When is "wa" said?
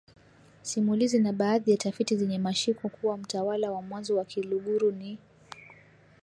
3.71-3.81, 4.15-4.25